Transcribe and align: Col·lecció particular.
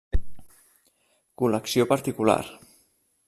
Col·lecció 1.43 1.87
particular. 1.93 2.39